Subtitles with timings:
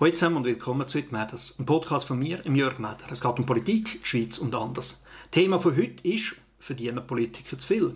[0.00, 2.98] Hallo zusammen und willkommen zu «It Matters», ein Podcast von mir, Jörg Meder.
[3.10, 5.02] Es geht um Politik, Schweiz und anders.
[5.32, 7.94] Thema von heute ist «Verdienen Politiker zu viel?»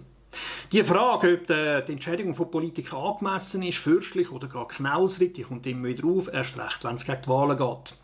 [0.72, 5.64] Die Frage, ob die Entscheidung von Politikern angemessen ist, fürstlich oder gar knausrig, die kommt
[5.68, 7.94] immer wieder auf, erst recht, wenn es gegen die Wahlen geht.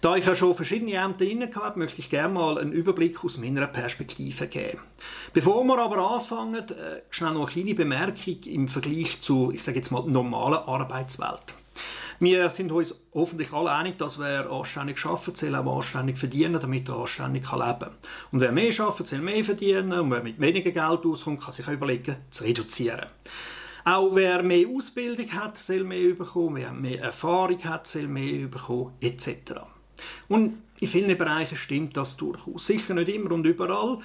[0.00, 3.38] Da ich ja schon verschiedene Ämter inne habe, möchte ich gerne mal einen Überblick aus
[3.38, 4.80] meiner Perspektive geben.
[5.32, 9.76] Bevor wir aber anfangen, äh, schnell noch eine kleine Bemerkung im Vergleich zu, ich sage
[9.76, 11.54] jetzt mal, normalen Arbeitswelt.
[12.18, 16.88] Wir sind uns hoffentlich alle einig, dass wer anständig arbeitet, soll auch anständig verdienen, damit
[16.88, 17.94] er anständig leben kann.
[18.32, 21.68] Und wer mehr arbeitet, soll mehr verdienen und wer mit weniger Geld auskommt, kann sich
[21.68, 23.06] überlegen, zu reduzieren.
[23.84, 28.94] Auch wer mehr Ausbildung hat, soll mehr bekommen, wer mehr Erfahrung hat, soll mehr bekommen,
[29.00, 29.60] etc.
[30.28, 32.66] Und in vielen Bereichen stimmt das durchaus.
[32.66, 33.98] Sicher nicht immer und überall,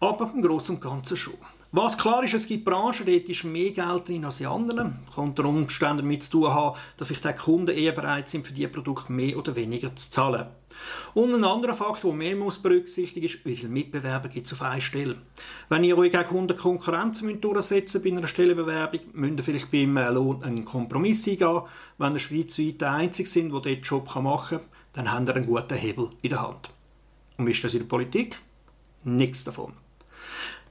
[0.00, 1.38] aber im Großen und Ganzen schon.
[1.74, 4.98] Was klar ist, es gibt Branchen, dort ist mehr Geld drin als in anderen.
[5.06, 8.46] Das kann unter Umständen damit zu tun haben, dass vielleicht die Kunden eher bereit sind,
[8.46, 10.48] für diese Produkte mehr oder weniger zu zahlen.
[11.14, 14.60] Und ein anderer Faktor, der mehr muss berücksichtigen ist, wie viele Mitbewerber gibt es auf
[14.60, 15.16] einer Stelle.
[15.70, 20.42] Wenn ihr euch gegen Kunden Konkurrenz durchsetzen bei einer Stellenbewerbung, müsst ihr vielleicht beim Lohn
[20.42, 21.62] einen Kompromiss eingehen.
[21.96, 25.46] Wenn ihr schweizweit der Einzige sind, der diesen Job machen kann, dann habt ihr einen
[25.46, 26.68] guten Hebel in der Hand.
[27.38, 28.42] Und wie ist das in der Politik?
[29.04, 29.72] Nichts davon.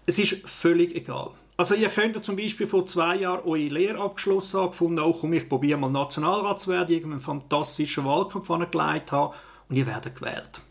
[0.06, 1.32] Es ist völlig egal.
[1.58, 5.34] Also ihr könnt zum Beispiel vor zwei Jahren eure Lehre abgeschlossen haben, gefunden, oh komm,
[5.34, 9.36] ich probiere mal Nationalrat zu werden, irgendeinen fantastischen Wahlkampf angelegt haben
[9.70, 10.62] und ihr werdet gewählt.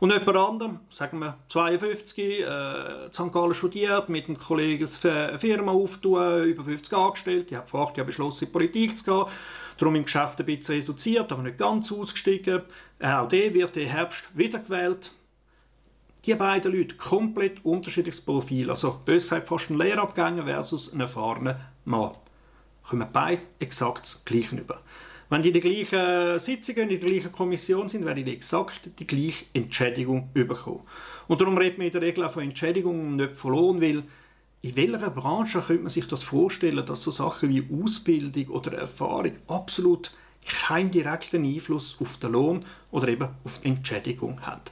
[0.00, 3.32] Und jemand anderem, sagen wir 52, äh, St.
[3.32, 7.96] Gallen studiert, mit einem Kollegen eine Firma auftun, über 50 angestellt, ich habe vor acht
[7.96, 9.24] Jahren beschlossen, in die Politik zu gehen,
[9.76, 12.62] darum im Geschäft ein bisschen reduziert, aber nicht ganz ausgestiegen.
[13.00, 15.10] Auch der wird im Herbst wieder gewählt
[16.28, 18.68] die beiden Leute komplett unterschiedliches Profil.
[18.68, 22.10] Also bös gesagt fast ein Lehrabgänger versus ein erfahrener Mann.
[22.82, 24.82] Kommen beide exakt das Gleiche über.
[25.30, 29.06] Wenn die in der gleichen Sitzung, in der gleichen Kommission sind, werden die exakt die
[29.06, 30.82] gleiche Entschädigung bekommen.
[31.28, 34.02] Und darum redet man in der Regel auch von Entschädigung und nicht von Lohn, weil
[34.60, 39.32] in welcher Branche könnte man sich das vorstellen, dass so Sachen wie Ausbildung oder Erfahrung
[39.46, 40.12] absolut
[40.44, 44.62] keinen direkten Einfluss auf den Lohn oder eben auf die Entschädigung haben?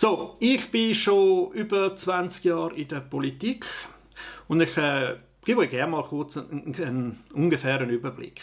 [0.00, 3.66] So, ich bin schon über 20 Jahre in der Politik
[4.46, 8.40] und ich äh, gebe euch gerne mal kurz einen, einen ungefähren Überblick.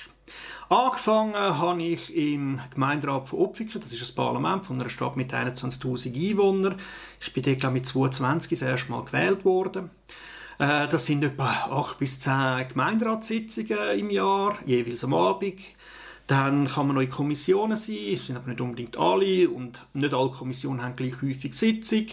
[0.68, 5.34] Angefangen habe ich im Gemeinderat von Opfiken, das ist ein Parlament von einer Stadt mit
[5.34, 6.76] 21'000 Einwohnern.
[7.22, 9.92] Ich bin dort mit 22 das erste Mal gewählt worden.
[10.60, 15.62] Äh, das sind etwa 8 bis 10 Gemeinderatssitzungen im Jahr, jeweils am Abend.
[16.28, 20.14] Dann kann man noch in Kommissionen sein, es sind aber nicht unbedingt alle und nicht
[20.14, 22.08] alle Kommissionen haben gleich häufig Sitzung.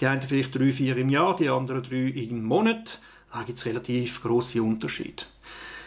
[0.00, 3.00] Die einen vielleicht drei, vier im Jahr, die anderen drei im Monat.
[3.30, 5.24] Da gibt es relativ grosse Unterschiede.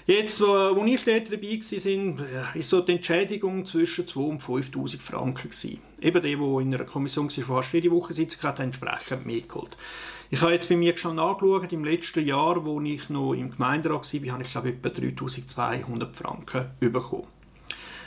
[0.06, 5.50] Jetzt, wo, ich dort dabei war, war so die Entschädigung zwischen 2.000 und 5'000 Franken.
[5.50, 5.80] Gewesen.
[6.02, 9.42] Eben der, der in einer Kommission war, die fast jede Woche sitzen hat, entsprechend mehr
[9.42, 9.78] geholt.
[10.30, 14.14] Ich habe jetzt bei mir schon angeschaut, im letzten Jahr, wo ich noch im Gemeinderat
[14.14, 17.28] war, habe ich glaube ich etwa 3'200 Franken bekommen.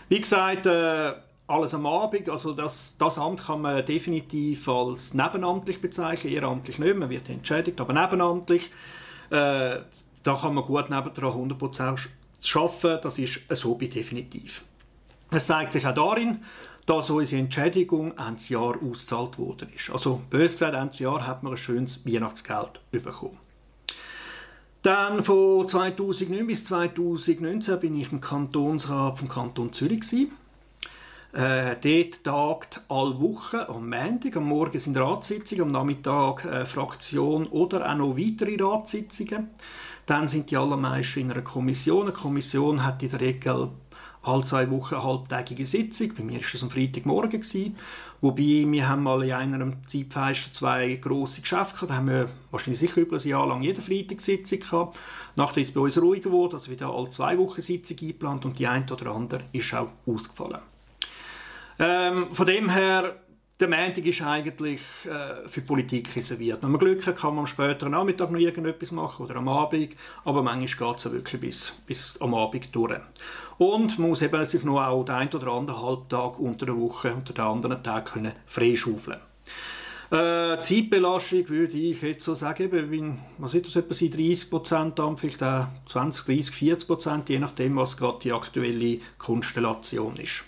[0.09, 1.12] Wie gesagt, äh,
[1.47, 6.97] alles am Abend, also das, das Amt kann man definitiv als nebenamtlich bezeichnen, ehrenamtlich nicht,
[6.97, 8.70] man wird entschädigt, aber nebenamtlich,
[9.31, 9.78] äh,
[10.22, 12.09] da kann man gut nebendran 100%
[12.54, 14.64] arbeiten, das ist ein Hobby definitiv.
[15.31, 16.43] Es zeigt sich auch darin,
[16.87, 19.91] dass unsere Entschädigung Ende Jahr ausgezahlt worden ist.
[19.91, 23.38] Also bös gesagt, Ende Jahr hat man ein schönes Weihnachtsgeld bekommen.
[24.84, 30.28] Dann von 2009 bis 2019 bin ich im Kantonsrat vom Kanton Zürich.
[31.32, 37.46] Äh, dort tagt alle Wochen am Montag, am Morgen sind Ratssitzungen, am Nachmittag äh, Fraktion
[37.46, 39.48] oder auch noch weitere Ratssitzungen.
[40.04, 42.02] Dann sind die allermeisten in einer Kommission.
[42.02, 43.70] Eine Kommission hat in der Regel
[44.24, 46.14] alle zwei Wochen eine halbtägige Sitzung.
[46.16, 47.40] Bei mir war es am Freitagmorgen.
[47.40, 47.76] Gewesen.
[48.20, 51.90] Wobei, wir haben mal in einem Zeitfenster zwei grosse Geschäfte gehabt.
[51.90, 54.98] Da haben wir wahrscheinlich sicher über ein Jahr lang jede Freitag Sitzung gehabt.
[55.36, 58.58] Nachher ist es bei uns ruhiger geworden, also wieder alle zwei Wochen Sitzung eingeplant und
[58.58, 60.60] die eine oder andere ist auch ausgefallen.
[61.78, 63.16] Ähm, von dem her,
[63.60, 66.62] der Montag ist eigentlich äh, für Politik reserviert.
[66.62, 69.94] Wenn man Glück hat, kann man am späteren Nachmittag noch irgendetwas machen oder am Abend,
[70.24, 72.98] aber manchmal geht es ja wirklich bis, bis am Abend durch.
[73.58, 77.14] Und man muss eben sich noch auch den einen oder anderen Halbtag unter der Woche
[77.14, 79.20] oder den anderen Tag können freischaufeln
[80.10, 85.42] äh, Zeitbelastung würde ich jetzt so sagen, bin, was ist das, etwa 30 Prozent, vielleicht
[85.42, 90.44] auch 20, 30, 40 Prozent, je nachdem, was gerade die aktuelle Konstellation ist.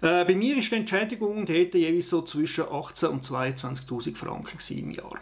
[0.00, 4.90] Äh, bei mir ist die Entschädigung dort jeweils so zwischen 18.000 und 22.000 Franken im
[4.92, 5.18] Jahr.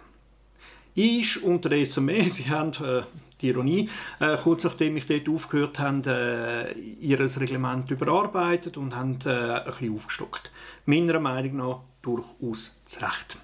[0.94, 2.24] ist unterdessen mehr.
[2.30, 3.02] Sie haben äh,
[3.40, 3.88] die Ironie,
[4.20, 9.64] äh, kurz nachdem ich dort aufgehört habe, äh, ihr Reglement überarbeitet und haben äh, ein
[9.64, 10.50] bisschen aufgestockt.
[10.84, 13.38] Meiner Meinung nach durchaus zu Recht.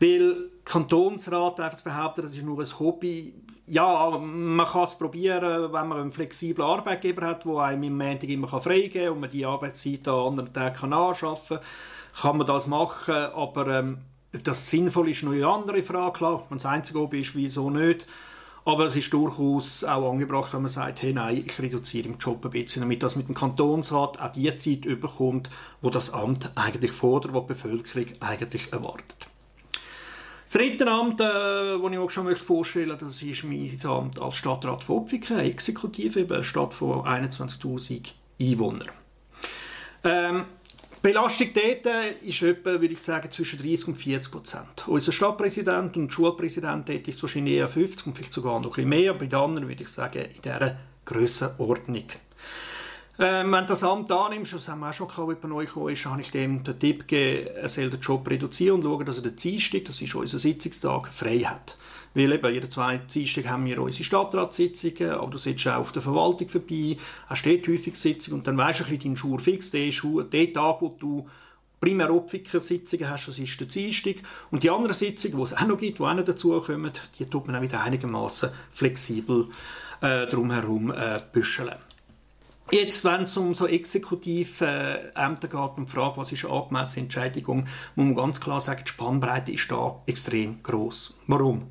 [0.00, 3.34] Weil Kantonsrat einfach behaupten, das ist nur ein Hobby,
[3.66, 8.28] ja, man kann es probieren, wenn man einen flexiblen Arbeitgeber hat, der einem im Montag
[8.28, 12.66] immer freigeben kann und man die Arbeitszeit an anderen Tagen anschaffen kann, kann man das
[12.66, 13.98] machen, aber ähm,
[14.34, 17.70] ob das sinnvoll ist, noch eine andere Frage, klar, wenn das einzige Hobby ist, wieso
[17.70, 18.06] nicht.
[18.66, 22.44] Aber es ist durchaus auch angebracht, wenn man sagt, hey, nein, ich reduziere im Job
[22.44, 25.50] ein bisschen, damit das mit dem Kantonsrat auch die Zeit überkommt,
[25.82, 29.28] wo das Amt eigentlich fordert, wo die Bevölkerung eigentlich erwartet.
[30.44, 34.20] Das dritte Amt, äh, das ich auch schon möchte vorstellen möchte, das ist mein Amt
[34.20, 38.90] als Stadtrat von Opfiken, Exekutive, eben eine Stadt von 21'000 Einwohnern.
[40.04, 40.44] Ähm,
[41.00, 44.88] Belastung dort ist etwa, würde ich sagen, zwischen 30 und 40 Prozent.
[44.88, 48.88] Unser Stadtpräsident und Schulpräsident dort ist wahrscheinlich eher 50 und vielleicht sogar noch ein bisschen
[48.88, 49.12] mehr.
[49.12, 52.04] Bei den anderen würde ich sagen, in dieser Grössenordnung.
[53.16, 56.04] Ähm, wenn das Amt annimmst, das haben wir auch schon gehabt, jemand neu gekommen ist,
[56.04, 59.22] habe ich dem den Tipp gegeben, er soll den Job reduzieren und schauen, dass er
[59.22, 61.78] den Dienstag, das ist unser Sitzungstag, frei hat.
[62.14, 66.02] Weil eben, jeden zweiten Dienstag haben wir unsere Stadtratssitzungen, aber du sitzt auch auf der
[66.02, 66.96] Verwaltung vorbei,
[67.28, 70.02] hast dort häufig Sitzungen und dann weisst du ein bisschen deinen Schur fix, der ist
[70.02, 71.28] der Tag, wo du
[71.80, 74.16] primär Opfiker-Sitzungen hast, das ist der Dienstag.
[74.50, 77.46] Und die anderen Sitzungen, die es auch noch gibt, die auch noch dazukommen, die tut
[77.46, 79.48] man auch wieder einigermaßen flexibel
[80.00, 81.74] äh, drumherum äh, büscheln.
[82.70, 86.54] Jetzt, wenn es um so exekutive äh, Ämter geht und die Frage, was ist eine
[86.54, 91.14] angemessene Entschädigung, muss man ganz klar sagen, die Spannbreite ist da extrem groß.
[91.26, 91.68] Warum?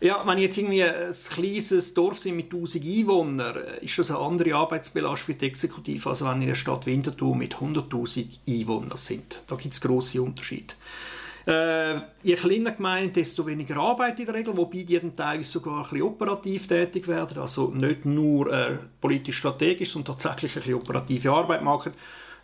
[0.00, 4.10] Ja, wenn ich jetzt irgendwie ein kleines Dorf sind mit 1000 Einwohnern, äh, ist das
[4.10, 8.98] eine andere Arbeitsbelastung für die Exekutive, als wenn in einer Stadt Winterthur mit 100.000 Einwohnern
[8.98, 9.44] sind.
[9.46, 10.74] Da gibt es grosse Unterschiede.
[11.46, 15.78] Äh, je kleiner Gemeinde, desto weniger Arbeit in der Regel, wobei die dann teilweise sogar
[15.78, 21.32] ein bisschen operativ tätig werden, also nicht nur äh, politisch-strategisch, sondern tatsächlich ein bisschen operative
[21.32, 21.92] Arbeit machen.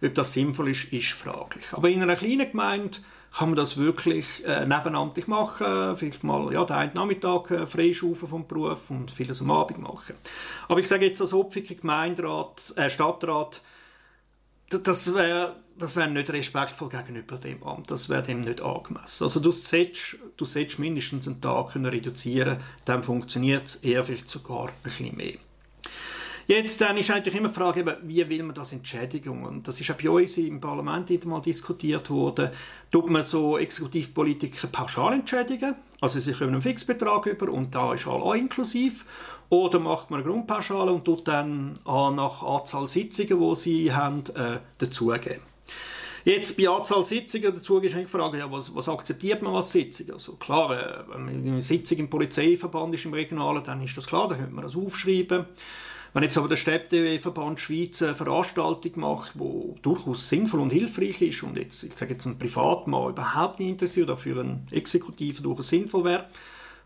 [0.02, 1.64] Ob das sinnvoll ist, ist fraglich.
[1.72, 2.98] Aber in einer kleinen Gemeinde
[3.36, 8.26] kann man das wirklich äh, nebenamtlich machen, vielleicht mal ja, den einen Nachmittag äh, freischaufen
[8.26, 10.14] vom Beruf und vieles am Abend machen.
[10.68, 13.60] Aber ich sage jetzt als Opfiker Gemeinderat, äh, Stadtrat,
[14.70, 19.24] das wäre das wäre nicht respektvoll gegenüber dem Amt, das wäre dem nicht angemessen.
[19.24, 24.28] Also du solltest, du solltest mindestens einen Tag können reduzieren dann funktioniert es, eher vielleicht
[24.28, 25.34] sogar ein bisschen mehr.
[26.46, 29.44] Jetzt dann ist eigentlich immer die Frage, wie will man das entschädigen?
[29.44, 32.48] Und das ist auch bei uns im Parlament mal diskutiert worden.
[32.90, 35.74] Tut man so Exekutivpolitiker pauschal entschädigen?
[36.00, 39.04] Also sie kommen einen Fixbetrag über und da ist all inklusiv.
[39.50, 44.60] Oder macht man eine Grundpauschale und tut dann nach Anzahl Sitzungen, die sie haben, äh,
[44.78, 45.47] dazugeben.
[46.24, 50.10] Jetzt bei Anzahl Sitzungen dazu ist die Frage, ja, was, was, akzeptiert man als Sitzung?
[50.12, 54.28] Also klar, äh, wenn eine Sitzung im Polizeiverband ist im Regionalen, dann ist das klar,
[54.28, 55.46] dann könnte man das aufschreiben.
[56.14, 61.42] Wenn jetzt aber der Städteverband Schweiz eine Veranstaltung macht, die durchaus sinnvoll und hilfreich ist
[61.42, 66.04] und jetzt, ich sage jetzt ein Privatmann überhaupt nicht interessiert, dafür ein Exekutiver durchaus sinnvoll
[66.04, 66.26] wäre,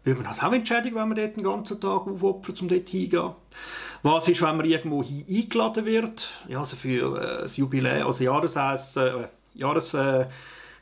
[0.05, 3.31] würde man das auch entscheiden, wenn man dort den ganzen Tag aufopfert, um dort hingehen.
[4.03, 6.29] Was ist, wenn man irgendwo hin eingeladen wird?
[6.49, 10.27] Ja, also für äh, das Jubiläum, also Jahresessen, äh, Jahres, äh,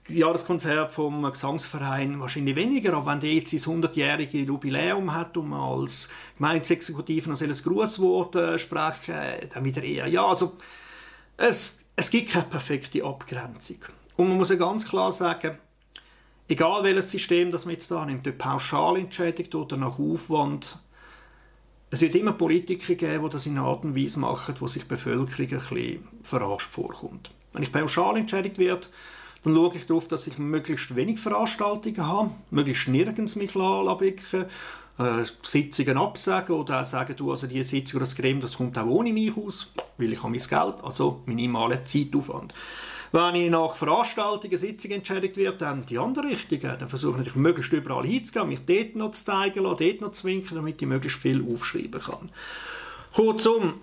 [0.09, 5.61] Jahreskonzert vom Gesangsverein wahrscheinlich weniger, aber wenn der jetzt sein 100-jährige Jubiläum hat und man
[5.61, 9.15] als Gemeindeexekutive noch ein Grußwort äh, sprechen,
[9.53, 10.27] dann wieder eher ja.
[10.27, 10.57] Also
[11.37, 13.79] es, es gibt keine perfekte Abgrenzung.
[14.17, 15.59] Und man muss ja ganz klar sagen,
[16.51, 20.79] egal welches System das man jetzt da nimmt, ob Pauschalentschädigung oder nach Aufwand,
[21.91, 24.83] es wird immer Politiker geben, die das in einer Art und Weise machen, wo sich
[24.83, 27.31] die Bevölkerung ein bisschen verarscht vorkommt.
[27.53, 28.89] Wenn ich pauschal entschädigt werde,
[29.43, 34.47] dann schaue ich darauf, dass ich möglichst wenig Veranstaltungen habe, möglichst nirgends mich anbicken
[34.99, 38.77] äh, Sitzungen absagen oder auch sagen, du, also die Sitzung oder das Gremium, das kommt
[38.77, 42.53] auch ohne mich aus, weil ich habe mein Geld, also minimale Zeitaufwand.
[43.13, 46.61] Wenn ich nach Veranstaltungen, Sitzungen entschädigt werde, dann die andere Richtung.
[46.61, 50.25] Dann versuche ich möglichst überall hinzugehen, mich dort noch zu zeigen lassen, dort noch zu
[50.29, 52.31] winken, damit ich möglichst viel aufschreiben kann.
[53.13, 53.81] Kurzum,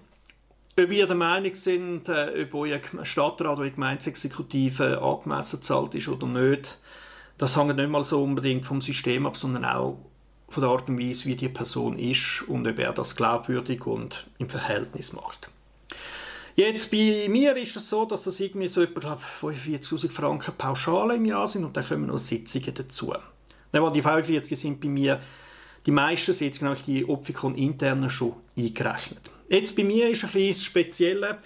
[0.80, 6.28] ob ihr der Meinung sind, äh, ob euer Stadtrat oder Gemeindeexekutive angemessen zahlt ist oder
[6.28, 6.80] nicht,
[7.38, 9.98] das hängt nicht mal so unbedingt vom System ab, sondern auch
[10.50, 14.28] von der Art und Weise, wie die Person ist und ob er das glaubwürdig und
[14.38, 15.50] im Verhältnis macht.
[16.58, 21.26] Jetzt bei mir ist es so, dass das irgendwie so etwa 45'000 Franken Pauschale im
[21.26, 23.14] Jahr sind und dann kommen noch Sitzungen dazu.
[23.72, 25.22] Dann, die 45 sind bei mir
[25.86, 29.22] die meisten Sitzungen, nämlich die Opfikon internen schon eingerechnet.
[29.50, 31.38] Jetzt bei mir ist ein bisschen Spezielle,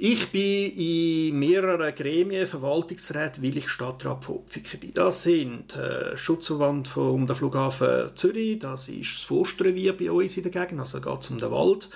[0.00, 4.94] Ich bin in mehreren Gremien, Verwaltungsräten, weil ich Stadtrat von Opfiken bin.
[4.94, 10.44] Das sind äh, Schutzverband um den Flughafen Zürich, das ist das Forstrevier bei uns in
[10.44, 11.90] der Gegend, also geht es um den Wald.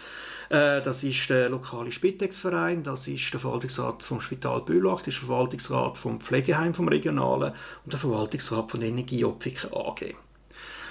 [0.52, 5.20] Äh, das ist der lokale Spitex-Verein, das ist der Verwaltungsrat vom Spital Bülach, das ist
[5.22, 7.54] der Verwaltungsrat vom Pflegeheim vom Regionalen
[7.84, 8.82] und der Verwaltungsrat von
[9.24, 10.14] Opfiken AG.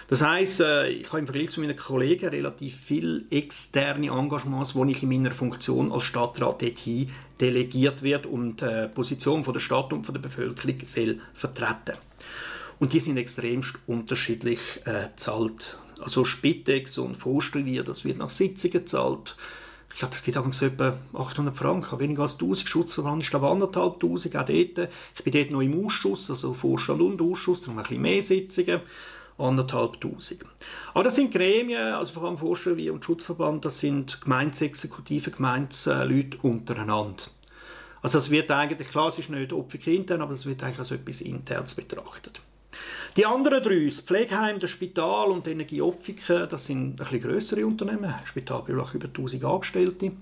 [0.08, 4.84] Das heißt, äh, ich habe im Vergleich zu meinen Kollegen relativ viele externe Engagements, wo
[4.86, 10.08] ich in meiner Funktion als Stadtrat dorthin delegiert wird und die Position der Stadt und
[10.08, 11.98] der Bevölkerung soll vertreten.
[12.80, 15.77] Und die sind extremst unterschiedlich äh, zahlt.
[16.01, 19.36] Also Spitex und Forstrevier, das wird nach Sitzungen gezahlt.
[19.93, 24.00] Ich glaube, das geht auch etwa 800 Franken, weniger als 1000 Schutzverband, ich glaube anderthalb
[24.00, 24.89] tausend, auch dort.
[25.15, 28.01] Ich bin dort noch im Ausschuss, also Vorstand und Ausschuss, da haben wir ein bisschen
[28.01, 28.81] mehr Sitzungen
[29.38, 30.46] anderthalbtausend.
[30.93, 37.24] Aber das sind Gremien, also vor allem wie und Schutzverband, das sind Gemeinsexekutive, Gemeinsleute untereinander.
[38.01, 40.91] Also es wird eigentlich, klar, es ist nicht Opfer intern, aber es wird eigentlich als
[40.91, 42.41] etwas Internes betrachtet.
[43.18, 47.65] Die anderen drei, das Pflegeheim, das Spital und die Energieopfiken, das sind ein bisschen grössere
[47.65, 48.13] Unternehmen.
[48.20, 50.13] Das Spital hat über 1000 Angestellte.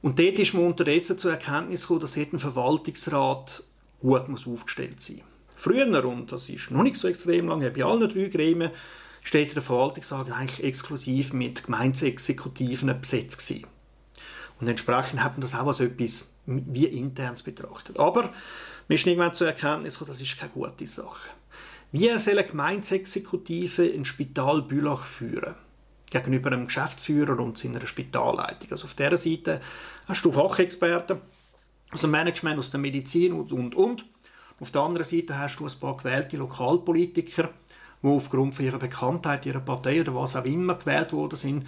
[0.00, 3.64] Und dort ist man unterdessen zur Erkenntnis gekommen, dass ein Verwaltungsrat
[4.00, 5.24] gut aufgestellt sein muss.
[5.56, 8.70] Früher, und das ist noch nicht so extrem lange, bei allen drei Gremien
[9.22, 13.66] steht der Verwaltungsrat eigentlich exklusiv mit Gemeindeexekutiven besetzt gewesen.
[14.58, 17.98] Und entsprechend hat man das auch als etwas wie interns betrachtet.
[17.98, 18.32] Aber man
[18.88, 21.28] ist irgendwann zur Erkenntnis gekommen, das ist keine gute Sache.
[21.92, 25.56] Wie soll eine Gemeindeexekutive ein Spital Bülach führen?
[26.08, 28.70] Gegenüber einem Geschäftsführer und seiner Spitalleitung.
[28.70, 29.60] Also auf dieser Seite
[30.06, 31.18] hast du Fachexperten
[31.90, 34.04] aus dem Management, aus der Medizin und, und, und.
[34.60, 37.50] Auf der anderen Seite hast du ein paar gewählte Lokalpolitiker,
[38.02, 41.66] die aufgrund von ihrer Bekanntheit, ihrer Partei oder was auch immer gewählt worden sind,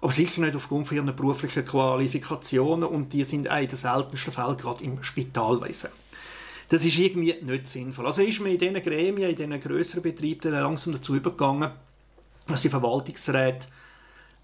[0.00, 4.32] aber sicher nicht aufgrund von ihren beruflichen Qualifikationen und die sind auch in den seltensten
[4.32, 5.90] Fällen gerade im Spitalwesen.
[6.68, 8.06] Das ist irgendwie nicht sinnvoll.
[8.06, 11.70] Also ist man in diesen Gremien, in diesen grösseren Betrieben langsam dazu übergegangen,
[12.46, 13.68] dass die Verwaltungsräte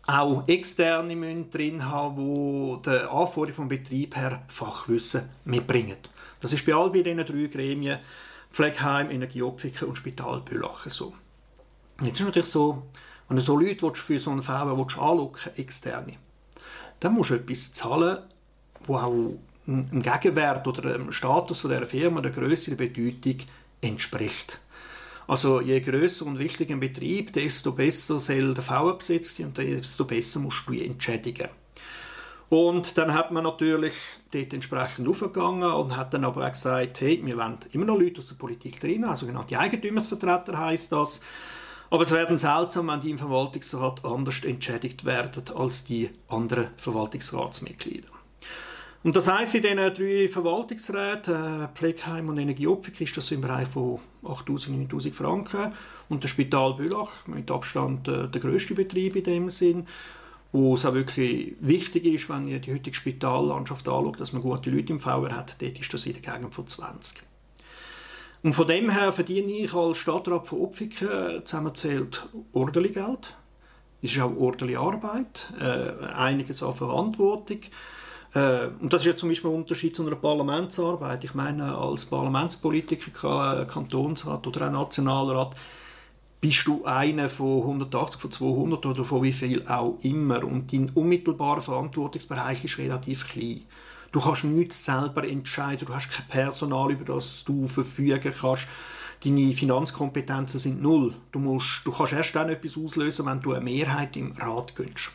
[0.07, 5.99] auch externe müssen drin haben, die der Anforderung vom Betrieb her Fachwissen mitbringen.
[6.41, 7.99] Das ist bei all diesen drei Gremien,
[8.51, 11.13] Pflegeheim, Energieopfiken und Spital Bülachen so.
[12.01, 12.85] Jetzt ist natürlich so,
[13.29, 16.15] wenn du so Leute für so einen anlocken externe,
[17.01, 18.19] dann musst du etwas zahlen,
[18.87, 23.47] wo auch einem Gegenwert oder dem Status von der Firma, der Größe, der Bedeutung
[23.81, 24.61] entspricht.
[25.27, 29.59] Also je größer und wichtiger ein Betrieb, desto besser soll der V besetzt sein und
[29.59, 31.49] desto besser musst du entschädigen.
[32.49, 33.93] Und dann hat man natürlich
[34.33, 38.21] dort entsprechend aufgegangen und hat dann aber auch gesagt, hey, wir wollen immer noch Leute
[38.21, 41.21] aus der Politik drin, also genau die Eigentümersvertreter heißt das.
[41.91, 48.18] Aber es werden seltsam, wenn die im Verwaltungsrat anders entschädigt werden als die anderen Verwaltungsratsmitglieder.
[49.09, 53.67] Und das heisst, in diesen drei Verwaltungsräten, äh, Pflegeheim und Energieopfik, ist das im Bereich
[53.67, 55.73] von 8'000, 9'000 Franken.
[56.11, 59.87] Und das Spital Bülach, mit Abstand äh, der grösste Betrieb in dem Sinn,
[60.53, 64.69] wo es auch wirklich wichtig ist, wenn ihr die heutige Spitallandschaft anschaut, dass man gute
[64.69, 67.23] Leute im VR hat, dort ist das in der Gegend von 20.
[68.43, 73.35] Und von dem her verdiene ich als Stadtrat von Opfiken äh, zusammenzählt ordentlich Geld.
[74.03, 77.61] Es ist auch ordentliche Arbeit, äh, einiges an Verantwortung.
[78.35, 81.25] Äh, und das ist ja zum Beispiel ein Unterschied zu einer Parlamentsarbeit.
[81.25, 85.55] Ich meine, als Parlamentspolitiker, Kantonsrat oder auch Nationalrat,
[86.41, 90.45] bist du einer von 180, von 200 oder von wie viel auch immer.
[90.45, 93.63] Und dein unmittelbarer Verantwortungsbereich ist relativ klein.
[94.13, 98.67] Du kannst nichts selber entscheiden, du hast kein Personal, über das du verfügen kannst.
[99.23, 101.15] Deine Finanzkompetenzen sind null.
[101.33, 105.11] Du, musst, du kannst erst dann etwas auslösen, wenn du eine Mehrheit im Rat gönnst.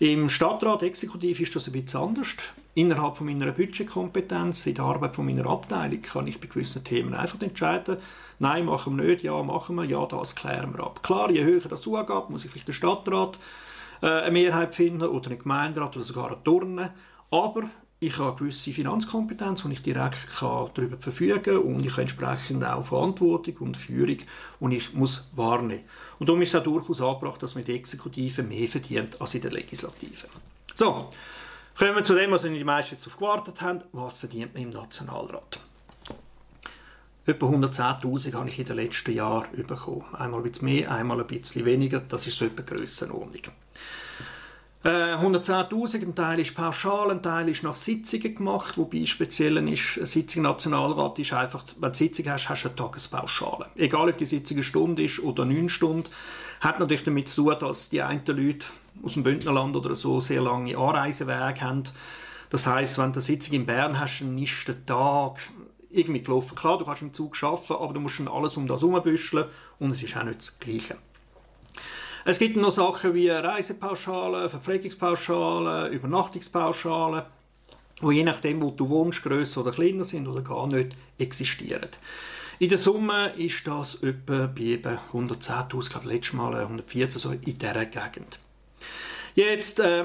[0.00, 2.36] Im Stadtrat Exekutiv ist das ein bisschen anders.
[2.74, 7.14] Innerhalb von meiner Budgetkompetenz, in der Arbeit von meiner Abteilung, kann ich bei gewissen Themen
[7.14, 7.98] einfach entscheiden,
[8.40, 11.02] nein, machen wir nicht, ja, machen wir, ja, das klären wir ab.
[11.04, 13.38] Klar, je höher das zugeht, muss ich vielleicht den Stadtrat
[14.02, 16.92] äh, eine Mehrheit finden oder einen Gemeinderat oder sogar eine Turne.
[17.30, 17.62] Aber
[18.06, 22.64] ich habe gewisse Finanzkompetenz, wo ich direkt kann darüber verfügen kann und ich habe entsprechend
[22.64, 24.18] auch Verantwortung und Führung
[24.60, 25.84] und ich muss wahrnehmen.
[26.18, 29.42] Und darum ist es auch durchaus angebracht, dass man die Exekutive mehr verdient als in
[29.42, 30.26] der Legislative.
[30.74, 31.08] So,
[31.78, 33.82] kommen wir zu dem, was die meisten jetzt auf gewartet haben.
[33.92, 35.60] Was verdient man im Nationalrat?
[37.26, 40.04] Etwa 110'000 habe ich in den letzten Jahren bekommen.
[40.12, 42.00] Einmal ein bisschen mehr, einmal ein bisschen weniger.
[42.00, 43.54] Das ist so etwa Grössenordnung.
[44.84, 49.96] 110'000, äh, ein Teil ist pauschal, ein Teil ist nach Sitzungen gemacht, wobei speziell ist,
[49.96, 53.66] eine Sitzung Nationalrat ist einfach, wenn du Sitzung hast, hast du eine Tagespauschale.
[53.76, 56.10] Egal, ob die Sitzung eine Stunde ist oder neun Stunden,
[56.60, 58.66] hat natürlich damit zu tun, dass die einen Leute
[59.02, 61.84] aus dem Bündnerland oder so sehr lange Anreisewege haben,
[62.50, 65.38] Das heißt, wenn du eine Sitzung in Bern hast, dann ist der Tag
[65.90, 66.54] irgendwie gelaufen.
[66.54, 69.46] Klar, du kannst im Zug arbeiten, aber du musst schon alles um das herumbüscheln
[69.78, 70.98] und es ist auch nicht das Gleiche.
[72.26, 77.22] Es gibt noch Sachen wie Reisepauschalen, Verpflegungspauschalen, Übernachtungspauschalen,
[78.00, 81.90] die je nachdem, wo du wohnst, grösser oder kleiner sind oder gar nicht existieren.
[82.58, 87.30] In der Summe ist das etwa bei eben 110'000, ich glaube letztes Mal 114, so
[87.30, 88.38] in dieser Gegend.
[89.34, 90.04] Jetzt äh,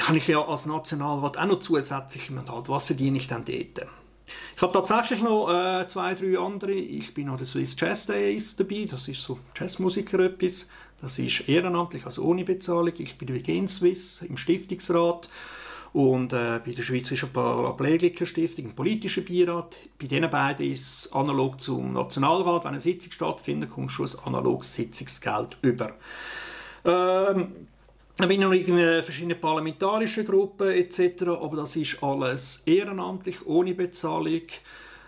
[0.00, 2.68] habe ich ja als Nationalrat auch noch zusätzliche Mandat.
[2.68, 3.86] Was verdiene ich dann dort?
[4.56, 6.72] Ich habe tatsächlich noch äh, zwei, drei andere.
[6.72, 8.86] Ich bin noch der Swiss Jazz Days dabei.
[8.90, 10.66] Das ist so Jazzmusiker etwas.
[11.02, 12.92] Das ist ehrenamtlich, also ohne Bezahlung.
[12.98, 15.28] Ich bin bei Gen Swiss im Stiftungsrat
[15.92, 19.76] und äh, bei der Schweizerischen Paraplegiker Stiftung im politischen Beirat.
[20.00, 22.62] Bei diesen beiden ist es analog zum Nationalrat.
[22.62, 25.96] Wenn eine Sitzung stattfindet, kommt schon ein analoges Sitzungsgeld über.
[26.84, 27.66] Ähm,
[28.16, 33.74] dann bin ich noch in verschiedenen parlamentarischen Gruppen etc., aber das ist alles ehrenamtlich, ohne
[33.74, 34.42] Bezahlung.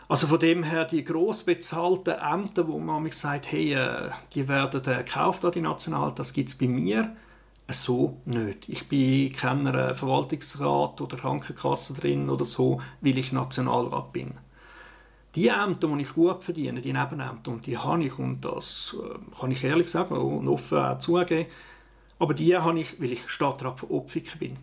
[0.09, 4.49] Also von dem her, die gross bezahlten Ämter, wo man mich sagt, hey, äh, die
[4.49, 7.17] werden gekauft an die National, das gibt es bei mir
[7.69, 8.69] so nicht.
[8.69, 14.35] Ich bin kein Verwaltungsrat oder Krankenkasse drin oder so, weil ich Nationalrat bin.
[15.35, 19.39] Die Ämter, die ich gut verdiene, die Nebenämter, und die habe ich, und das äh,
[19.41, 21.47] kann ich ehrlich sagen und offen auch zugeben,
[22.19, 24.57] aber die habe ich, weil ich Stadtrat von Opfiken bin.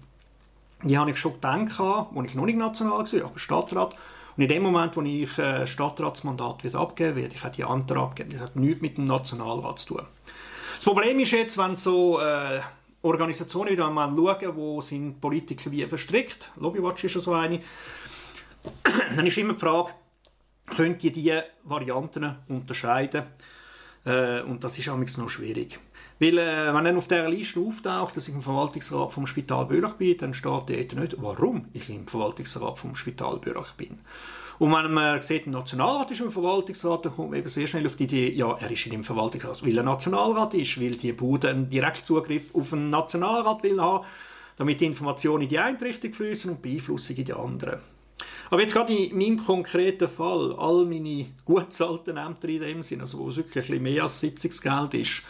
[0.83, 3.95] Die habe ich schon gedacht, als ich noch nicht national war, aber Stadtrat.
[4.37, 8.31] Und in dem Moment, wo ich äh, Stadtratsmandat wieder abgeben werde, ich die Antrag abgeben,
[8.31, 10.05] das hat nichts mit dem Nationalrat zu tun.
[10.75, 12.61] Das Problem ist jetzt, wenn so äh,
[13.01, 17.59] Organisationen wieder mal schauen, wo sind Politiker wie verstrickt, Lobbywatch ist ja so eine,
[19.15, 19.91] dann ist immer die Frage,
[20.67, 23.23] könnt ihr diese Varianten unterscheiden?
[24.05, 25.79] Äh, und das ist amigs noch schwierig.
[26.19, 29.93] Weil, äh, wenn dann auf dieser Liste auftaucht, dass ich im Verwaltungsrat vom Spital Bürach
[29.93, 33.99] bin, dann steht dort nicht, warum ich im Verwaltungsrat vom Spital Bürach bin.
[34.59, 37.87] Und wenn man sieht, ein Nationalrat ist im Verwaltungsrat, dann kommt man eben sehr schnell
[37.87, 41.13] auf die Idee, ja, er ist in dem Verwaltungsrat, weil er Nationalrat ist, weil die
[41.13, 44.05] Bude einen Direktzugriff auf einen Nationalrat will haben,
[44.57, 47.79] damit die Informationen in die eine Richtung fließen und Beeinflussung in die andere.
[48.51, 53.03] Aber jetzt gerade in meinem konkreten Fall, all meine gut bezahlten Ämter in dem Sinne,
[53.03, 55.23] also wo es wirklich ein mehr als Sitzungsgeld ist,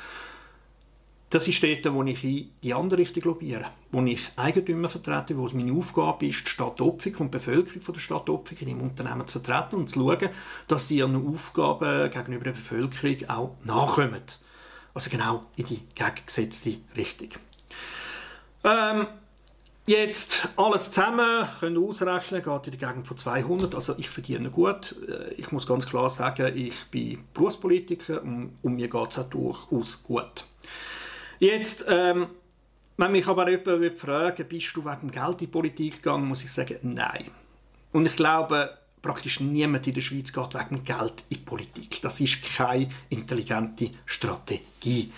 [1.29, 5.45] das ist dort, wo ich in die andere Richtung lobbyiere, wo ich Eigentümer vertrete, wo
[5.45, 8.69] es meine Aufgabe ist, die Stadt Opfig und die Bevölkerung von der Stadt Opfig in
[8.69, 10.29] dem Unternehmen zu vertreten und zu schauen,
[10.67, 14.23] dass sie ihren Aufgaben gegenüber der Bevölkerung auch nachkommen.
[14.95, 17.29] Also genau in die gegengesetzte Richtung.
[18.63, 19.05] Ähm,
[19.91, 23.75] Jetzt alles zusammen, können wir ausrechnen, geht in der Gegend von 200.
[23.75, 24.95] Also ich verdiene gut.
[25.05, 29.29] Äh, ich muss ganz klar sagen, ich bin Berufspolitiker und, und mir geht es auch
[29.29, 30.45] durchaus gut.
[31.39, 32.27] Jetzt, ähm,
[32.95, 36.53] wenn mich aber jemand fragen bist du wegen Geld in die Politik gegangen, muss ich
[36.53, 37.25] sagen, nein.
[37.91, 42.01] Und ich glaube, praktisch niemand in der Schweiz geht wegen Geld in die Politik.
[42.01, 45.11] Das ist keine intelligente Strategie.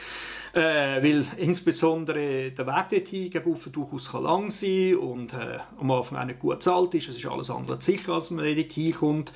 [0.53, 6.25] Äh, weil insbesondere der Weg dorthin gegenüber durchaus lang sein und äh, am Anfang auch
[6.25, 7.09] nicht gut bezahlt ist.
[7.09, 9.33] Es ist alles andere sicher, als man dorthin kommt.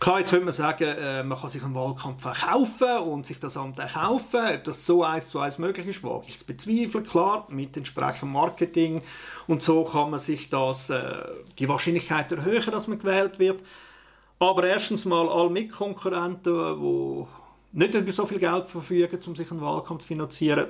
[0.00, 3.56] Klar, jetzt könnte man sagen, äh, man kann sich einen Wahlkampf verkaufen und sich das
[3.56, 4.40] Amt erkaufen.
[4.54, 7.04] Ob das so eins zu eins möglich ist, wage ich zu bezweifeln.
[7.04, 9.02] Klar, mit entsprechendem Marketing
[9.46, 11.22] und so kann man sich das, äh,
[11.58, 13.62] die Wahrscheinlichkeit erhöhen, dass man gewählt wird.
[14.38, 17.26] Aber erstens mal alle Mitkonkurrenten, die
[17.78, 20.66] nicht über so viel Geld verfügen, um sich einen Wahlkampf zu finanzieren,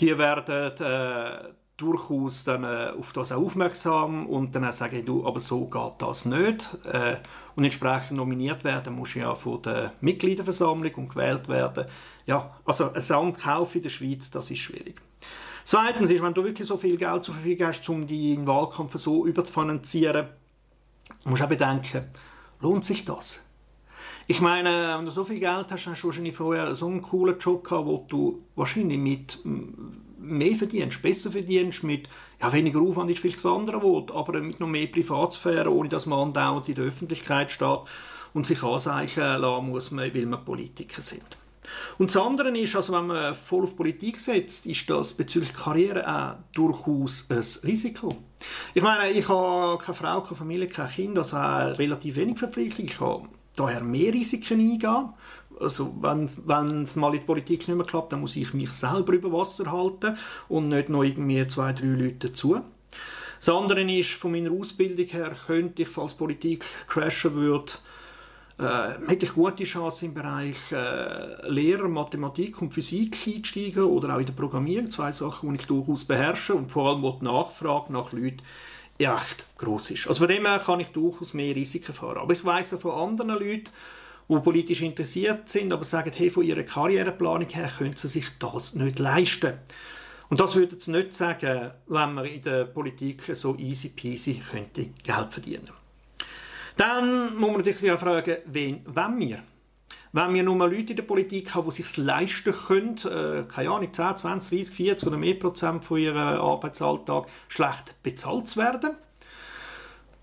[0.00, 5.26] die werden äh, durchaus dann äh, auf das auch aufmerksam und dann auch sagen, du,
[5.26, 6.76] aber so geht das nicht.
[6.84, 7.16] Äh,
[7.56, 11.86] und entsprechend nominiert werden muss ja von der Mitgliederversammlung und gewählt werden.
[12.26, 15.00] Ja, also ein Sandkauf in der Schweiz, das ist schwierig.
[15.64, 19.26] Zweitens ist, wenn du wirklich so viel Geld zur Verfügung hast, um deinen Wahlkampf so
[19.26, 20.28] überzufinanzieren,
[21.24, 22.04] musst du auch bedenken,
[22.60, 23.40] lohnt sich das?
[24.30, 27.36] Ich meine, wenn du so viel Geld hast, hast du wahrscheinlich vorher so einen coolen
[27.36, 32.08] Job gehabt, wo du wahrscheinlich mit mehr verdienst, besser verdienst, mit
[32.40, 36.06] ja, weniger Aufwand ist vielleicht das andere Wort, aber mit noch mehr Privatsphäre, ohne dass
[36.06, 37.80] man andauernd in der Öffentlichkeit steht
[38.32, 41.26] und sich anzeichen lassen muss, weil man Politiker sind.
[41.98, 46.06] Und das andere ist, also wenn man voll auf Politik setzt, ist das bezüglich Karriere
[46.06, 48.14] auch durchaus ein Risiko.
[48.74, 52.88] Ich meine, ich habe keine Frau, keine Familie, kein Kind, also relativ wenig Verpflichtungen.
[52.88, 55.10] Ich habe daher mehr Risiken eingehen.
[55.58, 56.24] Also wenn
[56.84, 59.70] es mal in der Politik nicht mehr klappt, dann muss ich mich selber über Wasser
[59.70, 60.16] halten
[60.48, 62.60] und nicht noch irgendwie zwei, drei Leute dazu.
[63.38, 67.72] Das andere ist, von meiner Ausbildung her könnte ich, falls Politik crashen würde,
[68.58, 74.20] äh, hätte ich gute Chancen im Bereich äh, Lehrer, Mathematik und Physik einzusteigen oder auch
[74.20, 78.12] in der Programmierung, zwei Sachen, die ich durchaus beherrsche und vor allem die Nachfrage nach
[78.12, 78.42] Leuten
[79.00, 80.06] ja, echt gross ist.
[80.06, 82.18] Also von dem her kann ich durchaus mehr Risiken fahren.
[82.18, 83.70] Aber ich weiss auch von anderen Leuten,
[84.28, 88.74] die politisch interessiert sind, aber sagen, hey, von ihrer Karriereplanung her können sie sich das
[88.74, 89.54] nicht leisten.
[90.28, 94.90] Und das würde sie nicht sagen, wenn man in der Politik so easy peasy könnte
[95.02, 95.70] Geld verdienen.
[96.76, 99.42] Dann muss man natürlich auch fragen, wen wollen wir?
[100.12, 103.92] Wenn wir nur Leute in der Politik haben, die sich leisten können, äh, keine Ahnung,
[103.92, 108.90] 10, 20, 30, 40 oder mehr Prozent von ihrem Arbeitsalltag schlecht bezahlt zu werden,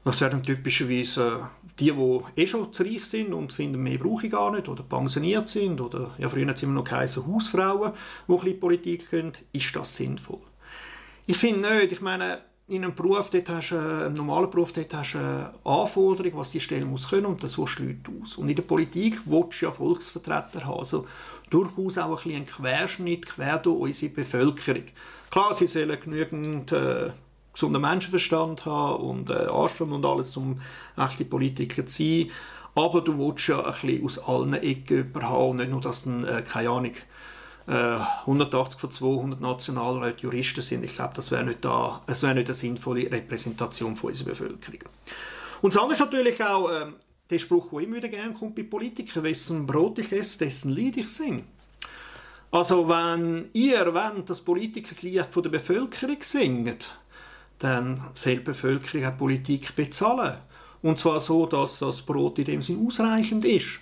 [0.04, 4.32] das wären typischerweise die, die eh schon zu reich sind und finden, mehr brauche ich
[4.32, 7.94] gar nicht, oder pensioniert sind, oder ja, früher sind immer noch keine Hausfrauen,
[8.28, 9.34] die ein bisschen Politik können.
[9.52, 10.40] Ist das sinnvoll?
[11.26, 11.92] Ich finde nicht.
[11.92, 15.54] Ich meine, in einem Beruf, dort hast du, einem normalen Beruf, dort hast du eine
[15.64, 18.36] Anforderung, was die Stelle muss können und das suchst du Leute aus.
[18.36, 21.08] Und in der Politik willst du ja Volksvertreter haben, also
[21.50, 24.84] durchaus auch ein bisschen einen Querschnitt quer durch unsere Bevölkerung.
[25.32, 27.12] Klar, sie sollen genügend äh,
[27.54, 30.60] gesunden Menschenverstand haben und äh, Anstand und alles, um
[30.98, 32.32] echte Politiker zu sein,
[32.76, 36.26] aber du willst ja ein bisschen aus allen Ecken jemanden haben, nicht nur, dass dann,
[36.26, 36.94] äh, keine Ahnung,
[37.68, 40.86] 180 äh, von 200 Nationalräten Juristen sind.
[40.86, 44.80] Ich glaube, das wäre nicht, da, wäre nicht eine sinnvolle Repräsentation von unserer Bevölkerung.
[45.62, 46.86] Und das andere ist natürlich auch äh,
[47.30, 50.96] der Spruch, der immer wieder gerne kommt bei Politikern, wessen Brot ich esse, dessen Lied
[50.96, 51.44] ich singe.
[52.52, 56.78] Also wenn ihr wollt, dass Politiker das Lied von der Bevölkerung singen,
[57.60, 60.38] dann soll die Bevölkerung auch Politik bezahlen.
[60.82, 63.80] Und zwar so, dass das Brot in dem Sinn ausreichend ist.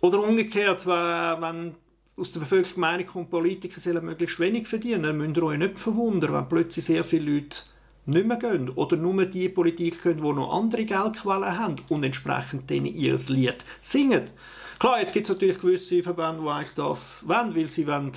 [0.00, 1.74] Oder umgekehrt, wenn
[2.18, 6.32] aus der Bevölkerung kommt, Politiker sollen möglichst wenig verdienen, dann müsst ihr euch nicht verwundern,
[6.32, 7.62] wenn plötzlich sehr viele Leute
[8.06, 12.68] nicht mehr gehen oder nur die Politik können, die noch andere Geldquellen haben und entsprechend
[12.70, 14.30] denen ihr Lied singen.
[14.78, 18.12] Klar, jetzt gibt es natürlich gewisse Verbände, die eigentlich das wollen, weil sie wollen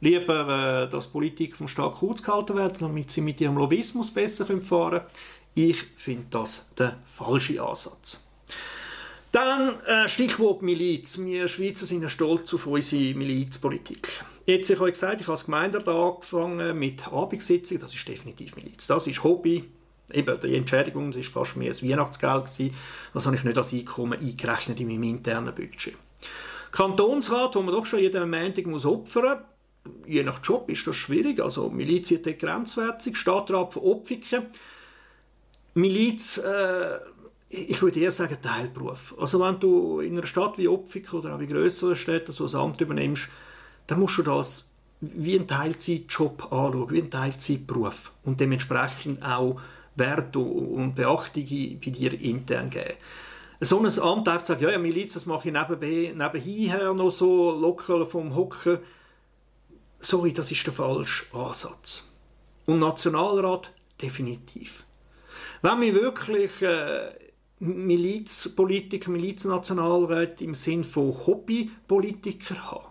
[0.00, 4.44] lieber, äh, dass Politik vom Staat kurz gehalten werden, damit sie mit ihrem Lobbyismus besser
[4.44, 5.00] fahren können.
[5.54, 8.20] Ich finde das der falsche Ansatz.
[9.34, 11.18] Dann äh, Stichwort Miliz.
[11.18, 14.24] Wir Schweizer sind ja stolz auf unsere Milizpolitik.
[14.46, 17.80] Jetzt, ich habe gesagt, ich habe als Gemeinderat angefangen mit Abendsitzungen.
[17.80, 18.86] Das ist definitiv Miliz.
[18.86, 19.64] Das ist Hobby.
[20.12, 22.44] Eben, die Entschädigung das war fast mehr als Weihnachtsgeld.
[22.44, 22.76] Gewesen.
[23.12, 25.96] Das habe ich nicht als Einkommen eingerechnet in meinem internen Budget.
[26.70, 29.40] Kantonsrat, wo man doch schon jeden Montag muss opfern
[29.84, 31.40] muss, je nach Job ist das schwierig.
[31.40, 33.16] Also Miliz wird grenzwertig.
[33.16, 34.44] Stadtrat von Opfiken.
[35.74, 36.38] Miliz...
[36.38, 37.00] Äh,
[37.54, 39.14] ich würde eher sagen Teilberuf.
[39.18, 42.54] Also wenn du in einer Stadt wie Opfik oder auch wie größere Städte so ein
[42.54, 43.28] Amt übernimmst,
[43.86, 44.66] dann musst du das
[45.00, 49.60] wie einen Teilzeitjob anschauen, wie einen Teilzeitberuf und dementsprechend auch
[49.96, 52.94] Wert und Beachtung bei dir intern geben.
[53.60, 57.52] So ein Amt einfach sagen, ja, ja, Miliz, das mache ich nebenbei, nebenher noch so
[57.52, 58.78] locker vom Hocken.
[59.98, 62.02] Sorry, das ist der falsche Ansatz.
[62.66, 64.84] Und Nationalrat definitiv.
[65.62, 67.10] Wenn wir wirklich äh,
[67.58, 72.86] Milizpolitiker, Miliznationalräte im Sinn von Hobbypolitiker haben?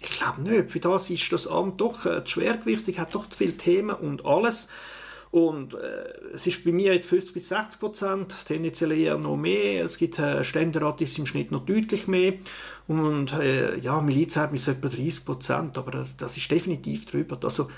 [0.00, 0.70] Ich glaube nicht.
[0.70, 4.68] Für das ist das Amt doch äh, schwergewichtig, hat doch zu viele Themen und alles.
[5.34, 9.84] Und äh, es ist bei mir jetzt 50 bis 60 Prozent, tendenziell eher noch mehr.
[9.84, 12.34] Es gibt äh, Ständerat ist im Schnitt noch deutlich mehr.
[12.86, 17.36] Und äh, ja, Miliz hat bis etwa 30 Prozent, aber das, das, ist definitiv drüber.
[17.42, 17.68] Also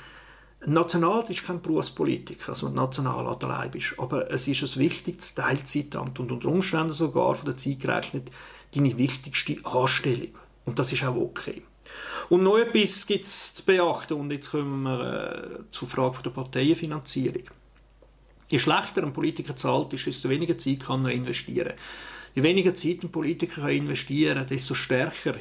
[0.66, 3.94] Nationalrat ist kein Berufspolitiker, also Nationalrat allein bist.
[3.98, 8.30] Aber es ist ein wichtiges Teilzeitamt und unter Umständen sogar von der Zeit gerechnet
[8.74, 10.34] deine wichtigste Anstellung.
[10.64, 11.62] Und das ist auch okay.
[12.28, 16.30] Und noch etwas gibt es zu beachten und jetzt kommen wir äh, zur Frage der
[16.30, 17.44] Parteienfinanzierung.
[18.48, 21.74] Je schlechter ein Politiker zahlt ist, desto weniger Zeit kann er investieren.
[22.34, 25.34] Je weniger Zeit ein Politiker investieren kann, desto stärker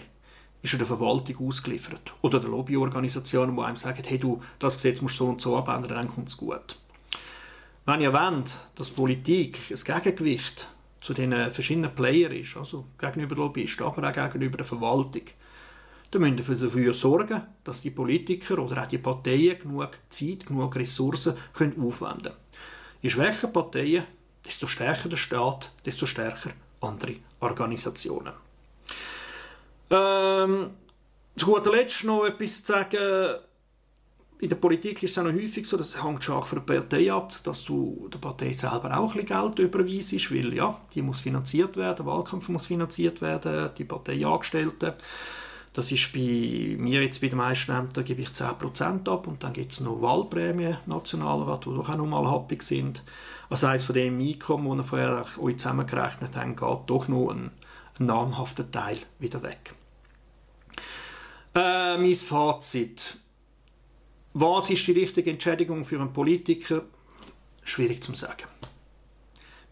[0.65, 2.13] ist er der Verwaltung ausgeliefert.
[2.21, 5.95] Oder der Lobbyorganisationen, die einem sagen, hey du, das Gesetz musst so und so abändern,
[5.95, 6.77] dann kommt es gut.
[7.85, 10.67] Wenn ihr wollt, dass Politik ein Gegengewicht
[11.01, 15.21] zu den verschiedenen Playern ist, also gegenüber Lobbyisten, aber auch gegenüber der Verwaltung,
[16.09, 20.75] dann müsst ihr dafür sorgen, dass die Politiker oder auch die Parteien genug Zeit, genug
[20.75, 22.35] Ressourcen können aufwenden können.
[23.01, 24.05] Je schwächer Parteien,
[24.43, 26.51] desto stärker der Staat, desto stärker
[26.81, 28.33] andere Organisationen.
[29.89, 30.71] Ähm,
[31.37, 33.35] zu guter Letzt noch etwas zu sagen.
[34.39, 37.11] In der Politik ist es auch noch häufig so, das hängt stark von der Partei
[37.11, 41.21] ab, dass du der Partei selber auch ein bisschen Geld überweisst, weil ja, die muss
[41.21, 44.93] finanziert werden, der Wahlkampf muss finanziert werden, die Parteiangestellten.
[45.71, 49.53] Das ist bei mir jetzt bei den meisten Ämtern gebe ich 10% ab und dann
[49.53, 53.03] gibt es noch Wahlprämien, Nationalrat, die doch auch nochmal happig sind.
[53.49, 57.51] Also eines von dem Einkommen, das ihr vorher euch zusammengerechnet habt, geht doch noch ein
[57.99, 59.73] ein namhafter Teil wieder weg.
[61.53, 63.17] Äh, mein Fazit.
[64.33, 66.83] Was ist die richtige Entschädigung für einen Politiker?
[67.65, 68.47] schwierig zu sagen.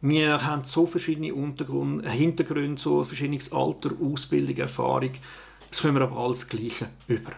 [0.01, 5.11] Wir haben so verschiedene Untergrund, Hintergründe, so verschiedenes Alter, Ausbildung, Erfahrung.
[5.69, 7.31] Das können wir aber alles Gleiche über.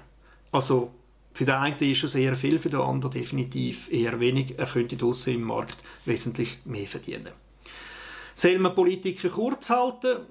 [0.52, 0.92] Also
[1.34, 4.58] für den einen ist es eher viel, für den anderen definitiv eher wenig.
[4.58, 7.30] Er könnte draussen im Markt wesentlich mehr verdienen.
[8.34, 10.26] Soll man Politiker kurz halten?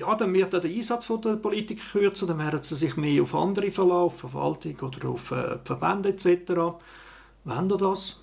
[0.00, 3.70] Ja, dann wird der Einsatz der Politiker kürzer, dann werden sie sich mehr auf andere
[3.70, 6.52] verlassen, auf Verwaltung oder auf äh, Verbände etc.
[7.44, 8.22] Wollen ihr das?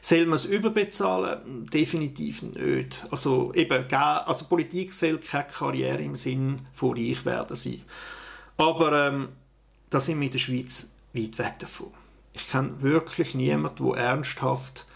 [0.00, 1.66] Soll man es überbezahlen?
[1.72, 3.04] Definitiv nicht.
[3.10, 7.82] Also, eben, also Politik soll keine Karriere im Sinn von reich werden sein.
[8.56, 9.30] Aber ähm,
[9.90, 11.88] da sind wir in der Schweiz weit weg davon.
[12.32, 14.86] Ich kenne wirklich niemanden, der ernsthaft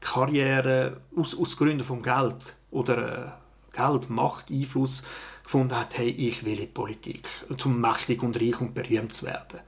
[0.00, 3.36] Karriere aus, aus Gründen vom Geld oder
[3.72, 5.02] äh, Geld, Macht, Einfluss
[5.46, 7.28] gefunden hat, hey, ich will in Politik,
[7.64, 9.60] um mächtig und reich und berühmt zu werden.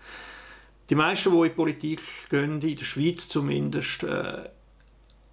[0.91, 4.49] Die meisten, die in Politik gehen, in der Schweiz zumindest, äh,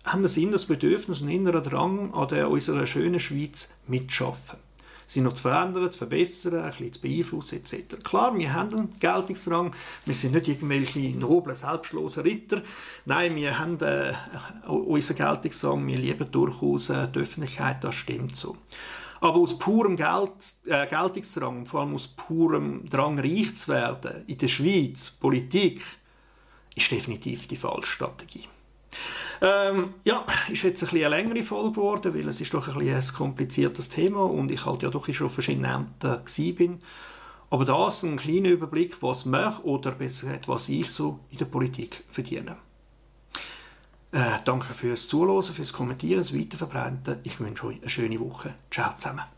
[0.06, 4.60] haben ein inneres Bedürfnis, einen inneren Drang, an der unserer schönen Schweiz mitzuschaffen
[5.08, 8.04] sie noch zu verändern, zu verbessern, ein bisschen zu beeinflussen etc.
[8.04, 9.74] Klar, wir haben einen Geltungsrang,
[10.06, 12.62] wir sind nicht irgendwelche noblen, selbstlosen Ritter.
[13.06, 14.14] Nein, wir haben äh,
[14.68, 18.58] unseren Geltungsrang, wir lieben durchaus äh, die Öffentlichkeit, das stimmt so.
[19.22, 20.32] Aber aus purem Geld,
[20.66, 25.82] äh, Geltungsdrang, vor allem aus purem Drang, reich zu werden, in der Schweiz, Politik,
[26.76, 28.48] ist definitiv die falsche Strategie.
[29.42, 33.04] Ähm, ja, ist jetzt ein eine längere Folge geworden, weil es ist doch ein, ein
[33.16, 36.24] kompliziertes Thema und ich halt ja doch schon verschiedene Ämter
[36.54, 36.80] bin.
[37.50, 41.46] Aber das ein kleiner Überblick, was mich oder besser gesagt, was ich so in der
[41.46, 42.58] Politik verdiene.
[44.16, 47.18] Äh, danke fürs Zuhören, fürs Kommentieren, das Weiterverbreiten.
[47.24, 48.54] Ich wünsche euch eine schöne Woche.
[48.72, 49.35] Ciao zusammen.